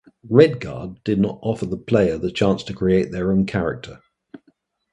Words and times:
"Redguard" 0.27 1.03
did 1.03 1.19
not 1.19 1.37
offer 1.43 1.67
the 1.67 1.77
player 1.77 2.17
the 2.17 2.31
chance 2.31 2.63
to 2.63 2.73
create 2.73 3.11
their 3.11 3.31
own 3.31 3.45
character. 3.45 4.01